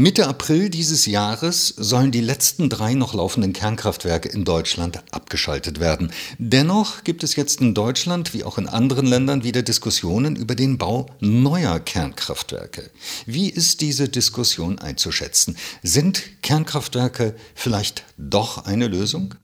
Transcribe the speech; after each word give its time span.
Mitte 0.00 0.28
April 0.28 0.70
dieses 0.70 1.04
Jahres 1.04 1.74
sollen 1.76 2.10
die 2.10 2.22
letzten 2.22 2.70
drei 2.70 2.94
noch 2.94 3.12
laufenden 3.12 3.52
Kernkraftwerke 3.52 4.30
in 4.30 4.46
Deutschland 4.46 5.02
abgeschaltet 5.10 5.78
werden. 5.78 6.10
Dennoch 6.38 7.04
gibt 7.04 7.22
es 7.22 7.36
jetzt 7.36 7.60
in 7.60 7.74
Deutschland 7.74 8.32
wie 8.32 8.42
auch 8.42 8.56
in 8.56 8.66
anderen 8.66 9.04
Ländern 9.04 9.44
wieder 9.44 9.60
Diskussionen 9.60 10.36
über 10.36 10.54
den 10.54 10.78
Bau 10.78 11.04
neuer 11.20 11.80
Kernkraftwerke. 11.80 12.90
Wie 13.26 13.50
ist 13.50 13.82
diese 13.82 14.08
Diskussion 14.08 14.78
einzuschätzen? 14.78 15.58
Sind 15.82 16.22
Kernkraftwerke 16.40 17.34
vielleicht 17.54 18.04
doch 18.16 18.64
eine 18.64 18.88
Lösung? 18.88 19.34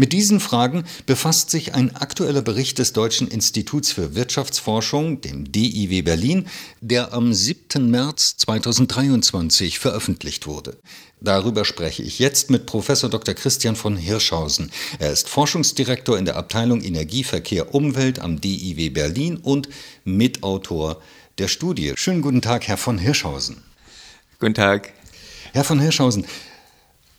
Mit 0.00 0.14
diesen 0.14 0.40
Fragen 0.40 0.84
befasst 1.04 1.50
sich 1.50 1.74
ein 1.74 1.94
aktueller 1.94 2.40
Bericht 2.40 2.78
des 2.78 2.94
Deutschen 2.94 3.28
Instituts 3.28 3.92
für 3.92 4.14
Wirtschaftsforschung, 4.14 5.20
dem 5.20 5.52
DIW 5.52 6.00
Berlin, 6.00 6.48
der 6.80 7.12
am 7.12 7.34
7. 7.34 7.90
März 7.90 8.38
2023 8.38 9.78
veröffentlicht 9.78 10.46
wurde. 10.46 10.78
Darüber 11.20 11.66
spreche 11.66 12.02
ich 12.02 12.18
jetzt 12.18 12.48
mit 12.48 12.64
Professor 12.64 13.10
Dr. 13.10 13.34
Christian 13.34 13.76
von 13.76 13.98
Hirschhausen. 13.98 14.72
Er 14.98 15.12
ist 15.12 15.28
Forschungsdirektor 15.28 16.16
in 16.16 16.24
der 16.24 16.36
Abteilung 16.36 16.80
Energie, 16.80 17.22
Verkehr, 17.22 17.74
Umwelt 17.74 18.20
am 18.20 18.40
DIW 18.40 18.88
Berlin 18.88 19.36
und 19.36 19.68
Mitautor 20.04 21.02
der 21.36 21.48
Studie. 21.48 21.92
Schönen 21.96 22.22
guten 22.22 22.40
Tag, 22.40 22.68
Herr 22.68 22.78
von 22.78 22.96
Hirschhausen. 22.96 23.58
Guten 24.38 24.54
Tag. 24.54 24.94
Herr 25.52 25.64
von 25.64 25.78
Hirschhausen, 25.78 26.24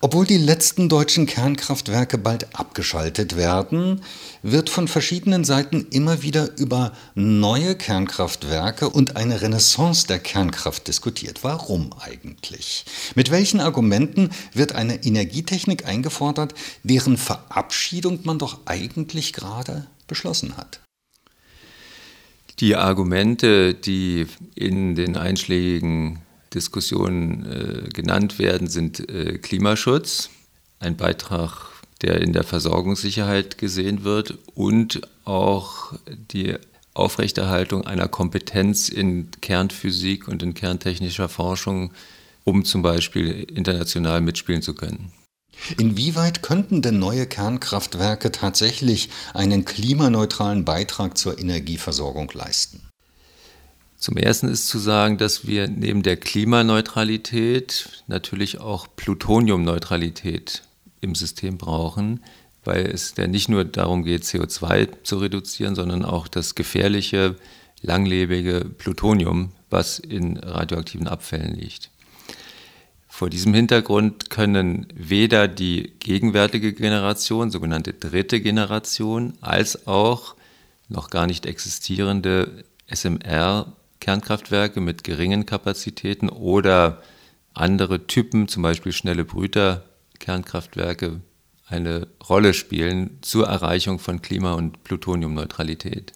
obwohl 0.02 0.26
die 0.26 0.36
letzten 0.36 0.88
deutschen 0.88 1.26
Kernkraftwerke 1.26 2.18
bald 2.18 2.56
abgeschaltet 2.56 3.36
werden, 3.36 4.02
wird 4.42 4.68
von 4.68 4.88
verschiedenen 4.88 5.44
Seiten 5.44 5.86
immer 5.90 6.22
wieder 6.22 6.58
über 6.58 6.92
neue 7.14 7.76
Kernkraftwerke 7.76 8.88
und 8.90 9.16
eine 9.16 9.40
Renaissance 9.40 10.08
der 10.08 10.18
Kernkraft 10.18 10.88
diskutiert. 10.88 11.44
Warum 11.44 11.92
eigentlich? 12.00 12.84
Mit 13.14 13.30
welchen 13.30 13.60
Argumenten 13.60 14.30
wird 14.52 14.74
eine 14.74 15.04
Energietechnik 15.04 15.86
eingefordert, 15.86 16.52
deren 16.82 17.16
Verabschiedung 17.16 18.18
man 18.24 18.40
doch 18.40 18.58
eigentlich 18.64 19.32
gerade 19.32 19.86
beschlossen 20.08 20.56
hat? 20.56 20.80
Die 22.58 22.74
Argumente, 22.74 23.72
die 23.72 24.26
in 24.56 24.96
den 24.96 25.16
einschlägigen 25.16 26.18
Diskussionen 26.54 27.46
äh, 27.46 27.88
genannt 27.88 28.38
werden, 28.38 28.68
sind 28.68 29.08
äh, 29.08 29.38
Klimaschutz, 29.38 30.30
ein 30.78 30.96
Beitrag, 30.96 31.70
der 32.02 32.20
in 32.20 32.32
der 32.32 32.44
Versorgungssicherheit 32.44 33.58
gesehen 33.58 34.04
wird 34.04 34.38
und 34.54 35.02
auch 35.24 35.92
die 36.08 36.56
Aufrechterhaltung 36.94 37.86
einer 37.86 38.08
Kompetenz 38.08 38.88
in 38.88 39.30
Kernphysik 39.40 40.28
und 40.28 40.42
in 40.42 40.54
kerntechnischer 40.54 41.28
Forschung, 41.28 41.92
um 42.44 42.64
zum 42.64 42.82
Beispiel 42.82 43.44
international 43.44 44.20
mitspielen 44.20 44.62
zu 44.62 44.74
können. 44.74 45.12
Inwieweit 45.78 46.42
könnten 46.42 46.82
denn 46.82 46.98
neue 46.98 47.26
Kernkraftwerke 47.26 48.32
tatsächlich 48.32 49.10
einen 49.32 49.64
klimaneutralen 49.64 50.64
Beitrag 50.64 51.16
zur 51.16 51.38
Energieversorgung 51.38 52.30
leisten? 52.34 52.88
Zum 54.02 54.16
Ersten 54.16 54.48
ist 54.48 54.66
zu 54.66 54.80
sagen, 54.80 55.16
dass 55.16 55.46
wir 55.46 55.68
neben 55.68 56.02
der 56.02 56.16
Klimaneutralität 56.16 58.02
natürlich 58.08 58.58
auch 58.58 58.88
Plutoniumneutralität 58.96 60.64
im 61.00 61.14
System 61.14 61.56
brauchen, 61.56 62.24
weil 62.64 62.86
es 62.86 63.14
ja 63.16 63.28
nicht 63.28 63.48
nur 63.48 63.64
darum 63.64 64.02
geht, 64.02 64.24
CO2 64.24 65.04
zu 65.04 65.18
reduzieren, 65.18 65.76
sondern 65.76 66.04
auch 66.04 66.26
das 66.26 66.56
gefährliche, 66.56 67.36
langlebige 67.80 68.66
Plutonium, 68.76 69.52
was 69.70 70.00
in 70.00 70.36
radioaktiven 70.36 71.06
Abfällen 71.06 71.54
liegt. 71.54 71.90
Vor 73.06 73.30
diesem 73.30 73.54
Hintergrund 73.54 74.30
können 74.30 74.88
weder 74.96 75.46
die 75.46 75.92
gegenwärtige 76.00 76.72
Generation, 76.72 77.52
sogenannte 77.52 77.92
dritte 77.92 78.40
Generation, 78.40 79.34
als 79.40 79.86
auch 79.86 80.34
noch 80.88 81.08
gar 81.08 81.28
nicht 81.28 81.46
existierende 81.46 82.64
SMR 82.92 83.76
Kernkraftwerke 84.02 84.80
mit 84.80 85.04
geringen 85.04 85.46
Kapazitäten 85.46 86.28
oder 86.28 87.00
andere 87.54 88.08
Typen, 88.08 88.48
zum 88.48 88.64
Beispiel 88.64 88.90
schnelle 88.90 89.24
Brüter-Kernkraftwerke, 89.24 91.20
eine 91.68 92.08
Rolle 92.28 92.52
spielen 92.52 93.18
zur 93.22 93.46
Erreichung 93.46 94.00
von 94.00 94.20
Klima- 94.20 94.54
und 94.54 94.82
Plutoniumneutralität. 94.82 96.12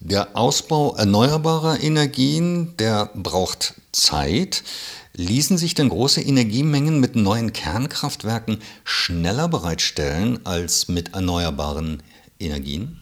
Der 0.00 0.36
Ausbau 0.36 0.96
erneuerbarer 0.96 1.80
Energien, 1.80 2.76
der 2.76 3.12
braucht 3.14 3.74
Zeit. 3.92 4.64
Ließen 5.12 5.58
sich 5.58 5.74
denn 5.74 5.88
große 5.88 6.20
Energiemengen 6.20 6.98
mit 6.98 7.14
neuen 7.14 7.52
Kernkraftwerken 7.52 8.58
schneller 8.82 9.46
bereitstellen 9.46 10.44
als 10.44 10.88
mit 10.88 11.14
erneuerbaren 11.14 12.02
Energien? 12.40 13.00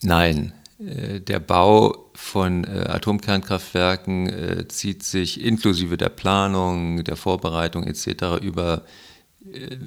Nein, 0.00 0.54
der 0.78 1.40
Bau 1.40 2.10
von 2.14 2.64
äh, 2.64 2.86
Atomkernkraftwerken 2.88 4.28
äh, 4.28 4.68
zieht 4.68 5.04
sich 5.04 5.40
inklusive 5.40 5.96
der 5.96 6.08
Planung, 6.08 7.04
der 7.04 7.16
Vorbereitung 7.16 7.84
etc. 7.84 8.42
über 8.42 8.82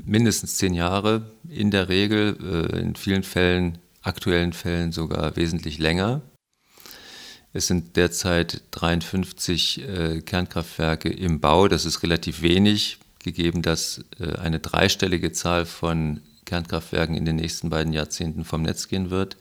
mindestens 0.05 0.57
zehn 0.57 0.75
Jahre 0.75 1.31
in 1.49 1.71
der 1.71 1.89
Regel, 1.89 2.69
in 2.79 2.95
vielen 2.95 3.23
Fällen, 3.23 3.79
aktuellen 4.03 4.53
Fällen 4.53 4.91
sogar 4.91 5.35
wesentlich 5.35 5.79
länger. 5.79 6.21
Es 7.53 7.65
sind 7.65 7.95
derzeit 7.95 8.61
53 8.69 9.83
Kernkraftwerke 10.27 11.09
im 11.09 11.39
Bau. 11.39 11.67
Das 11.67 11.85
ist 11.85 12.03
relativ 12.03 12.43
wenig, 12.43 12.99
gegeben, 13.23 13.63
dass 13.63 14.05
eine 14.19 14.59
dreistellige 14.59 15.31
Zahl 15.31 15.65
von 15.65 16.21
Kernkraftwerken 16.45 17.15
in 17.15 17.25
den 17.25 17.37
nächsten 17.37 17.71
beiden 17.71 17.93
Jahrzehnten 17.93 18.45
vom 18.45 18.61
Netz 18.61 18.87
gehen 18.87 19.09
wird 19.09 19.37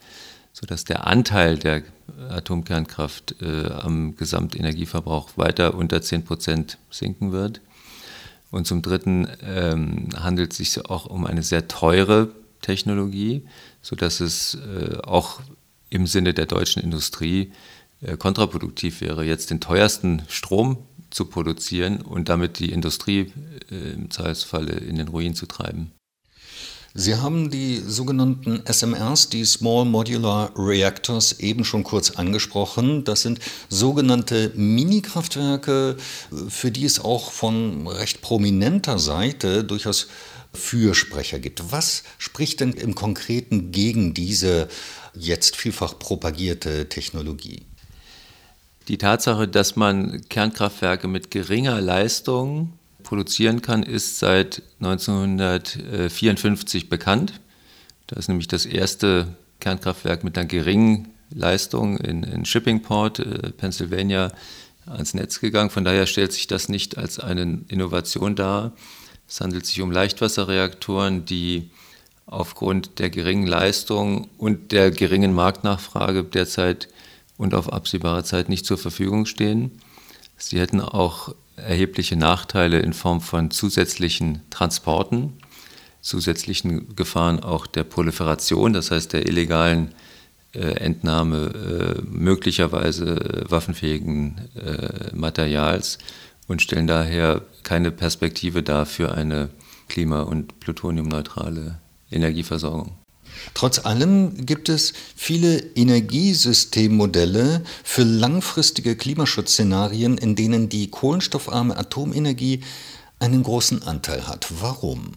sodass 0.58 0.84
der 0.84 1.06
Anteil 1.06 1.58
der 1.58 1.82
Atomkernkraft 2.30 3.42
äh, 3.42 3.66
am 3.66 4.16
Gesamtenergieverbrauch 4.16 5.36
weiter 5.36 5.74
unter 5.74 6.00
10 6.00 6.24
Prozent 6.24 6.78
sinken 6.90 7.30
wird. 7.30 7.60
Und 8.50 8.66
zum 8.66 8.80
Dritten 8.80 9.28
ähm, 9.42 10.08
handelt 10.16 10.52
es 10.52 10.56
sich 10.56 10.88
auch 10.88 11.04
um 11.04 11.26
eine 11.26 11.42
sehr 11.42 11.68
teure 11.68 12.30
Technologie, 12.62 13.42
sodass 13.82 14.20
es 14.20 14.54
äh, 14.54 14.96
auch 15.02 15.40
im 15.90 16.06
Sinne 16.06 16.32
der 16.32 16.46
deutschen 16.46 16.82
Industrie 16.82 17.52
äh, 18.00 18.16
kontraproduktiv 18.16 19.02
wäre, 19.02 19.26
jetzt 19.26 19.50
den 19.50 19.60
teuersten 19.60 20.22
Strom 20.28 20.78
zu 21.10 21.26
produzieren 21.26 22.00
und 22.00 22.30
damit 22.30 22.60
die 22.60 22.72
Industrie 22.72 23.30
äh, 23.70 23.92
im 23.92 24.10
Zweifelsfalle 24.10 24.72
in 24.72 24.96
den 24.96 25.08
Ruin 25.08 25.34
zu 25.34 25.44
treiben. 25.44 25.92
Sie 26.98 27.14
haben 27.14 27.50
die 27.50 27.82
sogenannten 27.86 28.62
SMRs, 28.64 29.28
die 29.28 29.44
Small 29.44 29.84
Modular 29.84 30.50
Reactors, 30.56 31.40
eben 31.40 31.62
schon 31.62 31.84
kurz 31.84 32.12
angesprochen. 32.12 33.04
Das 33.04 33.20
sind 33.20 33.38
sogenannte 33.68 34.50
Mini-Kraftwerke, 34.54 35.98
für 36.48 36.70
die 36.70 36.86
es 36.86 36.98
auch 36.98 37.32
von 37.32 37.86
recht 37.86 38.22
prominenter 38.22 38.98
Seite 38.98 39.62
durchaus 39.62 40.08
Fürsprecher 40.54 41.38
gibt. 41.38 41.70
Was 41.70 42.02
spricht 42.16 42.60
denn 42.60 42.72
im 42.72 42.94
Konkreten 42.94 43.72
gegen 43.72 44.14
diese 44.14 44.68
jetzt 45.14 45.56
vielfach 45.56 45.98
propagierte 45.98 46.88
Technologie? 46.88 47.66
Die 48.88 48.96
Tatsache, 48.96 49.46
dass 49.46 49.76
man 49.76 50.26
Kernkraftwerke 50.30 51.08
mit 51.08 51.30
geringer 51.30 51.78
Leistung 51.82 52.72
produzieren 53.06 53.62
kann, 53.62 53.82
ist 53.82 54.18
seit 54.18 54.60
1954 54.80 56.90
bekannt. 56.90 57.40
Da 58.08 58.16
ist 58.16 58.28
nämlich 58.28 58.48
das 58.48 58.66
erste 58.66 59.34
Kernkraftwerk 59.60 60.24
mit 60.24 60.36
einer 60.36 60.46
geringen 60.46 61.08
Leistung 61.30 61.96
in, 61.98 62.22
in 62.22 62.44
Shippingport, 62.44 63.20
äh, 63.20 63.50
Pennsylvania, 63.52 64.32
ans 64.86 65.14
Netz 65.14 65.40
gegangen. 65.40 65.70
Von 65.70 65.84
daher 65.84 66.06
stellt 66.06 66.32
sich 66.32 66.46
das 66.46 66.68
nicht 66.68 66.98
als 66.98 67.18
eine 67.18 67.60
Innovation 67.68 68.36
dar. 68.36 68.72
Es 69.28 69.40
handelt 69.40 69.66
sich 69.66 69.80
um 69.80 69.90
Leichtwasserreaktoren, 69.90 71.24
die 71.24 71.70
aufgrund 72.26 72.98
der 72.98 73.10
geringen 73.10 73.46
Leistung 73.46 74.28
und 74.38 74.72
der 74.72 74.90
geringen 74.90 75.32
Marktnachfrage 75.32 76.24
derzeit 76.24 76.88
und 77.36 77.54
auf 77.54 77.72
absehbare 77.72 78.24
Zeit 78.24 78.48
nicht 78.48 78.66
zur 78.66 78.78
Verfügung 78.78 79.26
stehen. 79.26 79.70
Sie 80.36 80.60
hätten 80.60 80.80
auch 80.80 81.34
erhebliche 81.56 82.16
Nachteile 82.16 82.80
in 82.80 82.92
Form 82.92 83.20
von 83.20 83.50
zusätzlichen 83.50 84.42
Transporten, 84.50 85.32
zusätzlichen 86.00 86.94
Gefahren 86.94 87.40
auch 87.40 87.66
der 87.66 87.84
Proliferation, 87.84 88.72
das 88.72 88.90
heißt 88.90 89.12
der 89.12 89.26
illegalen 89.26 89.94
äh, 90.52 90.60
Entnahme 90.60 91.96
äh, 91.98 92.02
möglicherweise 92.02 93.44
waffenfähigen 93.48 94.48
äh, 94.54 95.14
Materials 95.14 95.98
und 96.46 96.62
stellen 96.62 96.86
daher 96.86 97.42
keine 97.62 97.90
Perspektive 97.90 98.62
dar 98.62 98.86
für 98.86 99.12
eine 99.12 99.50
klima- 99.88 100.22
und 100.22 100.60
plutoniumneutrale 100.60 101.78
Energieversorgung. 102.10 102.96
Trotz 103.54 103.78
allem 103.78 104.46
gibt 104.46 104.68
es 104.68 104.92
viele 105.14 105.58
Energiesystemmodelle 105.74 107.62
für 107.84 108.02
langfristige 108.02 108.96
Klimaschutzszenarien, 108.96 110.18
in 110.18 110.34
denen 110.36 110.68
die 110.68 110.90
kohlenstoffarme 110.90 111.76
Atomenergie 111.76 112.60
einen 113.18 113.42
großen 113.42 113.82
Anteil 113.82 114.28
hat. 114.28 114.46
Warum? 114.60 115.14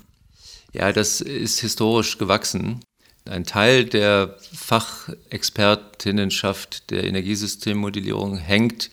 Ja, 0.74 0.92
das 0.92 1.21
ist 1.21 1.60
historisch 1.60 2.18
gewachsen. 2.18 2.80
Ein 3.25 3.44
Teil 3.44 3.86
der 3.86 4.38
Fachexpertinnenschaft 4.54 6.89
der 6.89 7.04
Energiesystemmodellierung 7.04 8.38
hängt 8.38 8.89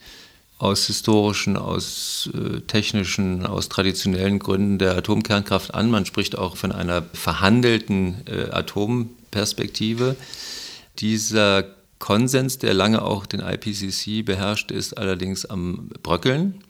aus 0.59 0.87
historischen, 0.87 1.55
aus 1.55 2.29
äh, 2.33 2.61
technischen, 2.61 3.45
aus 3.45 3.69
traditionellen 3.69 4.39
Gründen 4.39 4.79
der 4.79 4.97
Atomkernkraft 4.97 5.73
an. 5.73 5.91
Man 5.91 6.05
spricht 6.05 6.37
auch 6.37 6.57
von 6.57 6.71
einer 6.71 7.03
verhandelten 7.13 8.23
äh, 8.25 8.49
Atomperspektive. 8.49 10.15
Dieser 10.99 11.65
Konsens, 11.99 12.57
der 12.57 12.73
lange 12.73 13.01
auch 13.03 13.25
den 13.25 13.39
IPCC 13.39 14.25
beherrscht, 14.25 14.71
ist 14.71 14.97
allerdings 14.97 15.45
am 15.45 15.89
Bröckeln, 16.01 16.63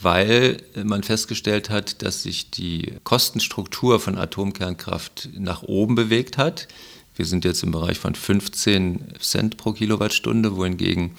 weil 0.00 0.58
man 0.82 1.02
festgestellt 1.02 1.70
hat, 1.70 2.02
dass 2.02 2.22
sich 2.22 2.50
die 2.50 2.94
Kostenstruktur 3.04 4.00
von 4.00 4.18
Atomkernkraft 4.18 5.30
nach 5.38 5.62
oben 5.62 5.94
bewegt 5.94 6.38
hat. 6.38 6.66
Wir 7.14 7.24
sind 7.24 7.44
jetzt 7.44 7.62
im 7.62 7.70
Bereich 7.70 7.98
von 7.98 8.16
15 8.16 9.14
Cent 9.20 9.56
pro 9.56 9.72
Kilowattstunde, 9.72 10.56
wohingegen 10.56 11.12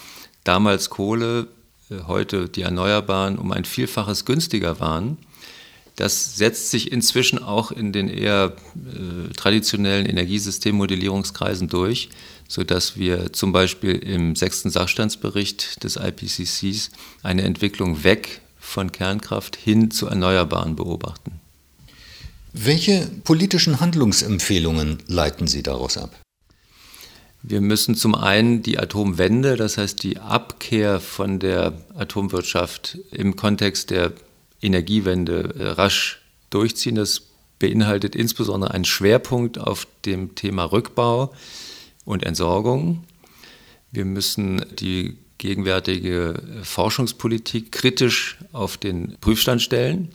damals 0.43 0.89
Kohle 0.89 1.47
heute 2.07 2.49
die 2.49 2.61
Erneuerbaren 2.61 3.37
um 3.37 3.51
ein 3.51 3.65
Vielfaches 3.65 4.25
günstiger 4.25 4.79
waren. 4.79 5.17
Das 5.95 6.35
setzt 6.35 6.71
sich 6.71 6.91
inzwischen 6.91 7.41
auch 7.41 7.71
in 7.71 7.93
den 7.93 8.09
eher 8.09 8.53
äh, 8.75 9.33
traditionellen 9.33 10.05
Energiesystemmodellierungskreisen 10.05 11.69
durch, 11.69 12.09
sodass 12.47 12.97
wir 12.97 13.31
zum 13.31 13.53
Beispiel 13.53 13.95
im 13.95 14.35
sechsten 14.35 14.69
Sachstandsbericht 14.69 15.83
des 15.83 15.95
IPCCs 15.95 16.91
eine 17.23 17.43
Entwicklung 17.43 18.03
weg 18.03 18.41
von 18.59 18.91
Kernkraft 18.91 19.55
hin 19.55 19.89
zu 19.91 20.07
Erneuerbaren 20.07 20.75
beobachten. 20.75 21.39
Welche 22.51 23.09
politischen 23.23 23.79
Handlungsempfehlungen 23.79 24.97
leiten 25.07 25.47
Sie 25.47 25.63
daraus 25.63 25.97
ab? 25.97 26.15
Wir 27.47 27.61
müssen 27.61 27.93
zum 27.93 28.15
einen 28.15 28.63
die 28.63 28.79
Atomwende, 28.79 29.55
das 29.55 29.77
heißt 29.77 30.01
die 30.01 30.17
Abkehr 30.17 30.99
von 30.99 31.37
der 31.37 31.79
Atomwirtschaft 31.93 32.97
im 33.11 33.35
Kontext 33.35 33.91
der 33.91 34.13
Energiewende 34.63 35.53
äh, 35.55 35.67
rasch 35.67 36.23
durchziehen. 36.49 36.95
Das 36.95 37.21
beinhaltet 37.59 38.15
insbesondere 38.15 38.71
einen 38.71 38.83
Schwerpunkt 38.83 39.59
auf 39.59 39.87
dem 40.05 40.33
Thema 40.33 40.63
Rückbau 40.63 41.35
und 42.03 42.23
Entsorgung. 42.23 43.03
Wir 43.91 44.05
müssen 44.05 44.65
die 44.79 45.15
gegenwärtige 45.37 46.41
Forschungspolitik 46.63 47.71
kritisch 47.71 48.39
auf 48.53 48.75
den 48.77 49.17
Prüfstand 49.21 49.61
stellen. 49.61 50.09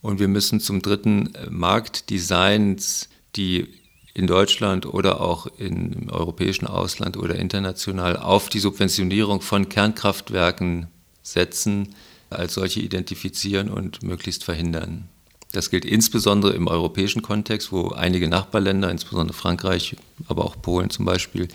Und 0.00 0.18
wir 0.18 0.26
müssen 0.26 0.58
zum 0.58 0.82
dritten 0.82 1.32
Marktdesigns, 1.48 3.08
die 3.36 3.68
in 4.14 4.26
Deutschland 4.26 4.86
oder 4.86 5.20
auch 5.20 5.46
im 5.58 6.08
europäischen 6.10 6.66
Ausland 6.66 7.16
oder 7.16 7.36
international 7.36 8.16
auf 8.16 8.48
die 8.48 8.60
Subventionierung 8.60 9.40
von 9.40 9.68
Kernkraftwerken 9.68 10.88
setzen, 11.22 11.94
als 12.28 12.54
solche 12.54 12.80
identifizieren 12.80 13.68
und 13.68 14.02
möglichst 14.02 14.44
verhindern. 14.44 15.08
Das 15.52 15.68
gilt 15.70 15.84
insbesondere 15.84 16.54
im 16.54 16.66
europäischen 16.66 17.20
Kontext, 17.20 17.72
wo 17.72 17.90
einige 17.90 18.28
Nachbarländer, 18.28 18.90
insbesondere 18.90 19.36
Frankreich, 19.36 19.96
aber 20.26 20.44
auch 20.44 20.60
Polen 20.60 20.90
zum 20.90 21.04
Beispiel, 21.04 21.48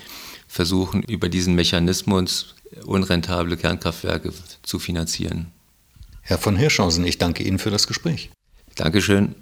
versuchen, 0.47 1.01
über 1.03 1.29
diesen 1.29 1.55
Mechanismus 1.55 2.55
unrentable 2.85 3.57
Kernkraftwerke 3.57 4.31
zu 4.61 4.79
finanzieren. 4.79 5.47
Herr 6.21 6.37
von 6.37 6.55
Hirschhausen, 6.55 7.05
ich 7.05 7.17
danke 7.17 7.43
Ihnen 7.43 7.59
für 7.59 7.71
das 7.71 7.87
Gespräch. 7.87 8.29
Dankeschön. 8.75 9.35